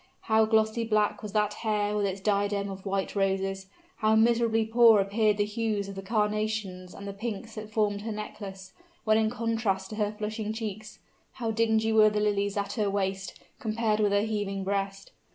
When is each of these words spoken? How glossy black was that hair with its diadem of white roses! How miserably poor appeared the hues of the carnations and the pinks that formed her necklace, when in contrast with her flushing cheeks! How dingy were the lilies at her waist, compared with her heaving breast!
How 0.21 0.45
glossy 0.45 0.83
black 0.83 1.21
was 1.21 1.31
that 1.33 1.53
hair 1.53 1.95
with 1.95 2.07
its 2.07 2.19
diadem 2.19 2.71
of 2.71 2.87
white 2.87 3.15
roses! 3.15 3.67
How 3.97 4.15
miserably 4.15 4.65
poor 4.65 4.99
appeared 4.99 5.37
the 5.37 5.45
hues 5.45 5.87
of 5.87 5.93
the 5.93 6.01
carnations 6.01 6.95
and 6.95 7.07
the 7.07 7.13
pinks 7.13 7.53
that 7.53 7.69
formed 7.69 8.01
her 8.01 8.11
necklace, 8.11 8.73
when 9.03 9.19
in 9.19 9.29
contrast 9.29 9.91
with 9.91 9.99
her 9.99 10.11
flushing 10.17 10.53
cheeks! 10.53 10.97
How 11.33 11.51
dingy 11.51 11.93
were 11.93 12.09
the 12.09 12.19
lilies 12.19 12.57
at 12.57 12.73
her 12.73 12.89
waist, 12.89 13.39
compared 13.59 13.99
with 13.99 14.11
her 14.11 14.23
heaving 14.23 14.63
breast! 14.63 15.11